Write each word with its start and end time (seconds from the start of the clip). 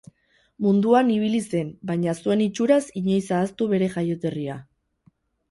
Munduan 0.65 1.11
ibili 1.15 1.41
zen, 1.57 1.69
baina 1.91 2.15
ez 2.15 2.15
zuen 2.23 2.41
itxuraz 2.47 2.81
inoiz 3.03 3.21
ahaztu 3.37 3.71
bere 3.75 3.93
jaioterria. 3.99 4.59